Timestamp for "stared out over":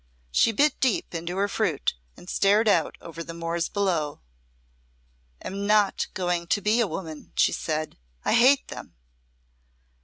2.27-3.23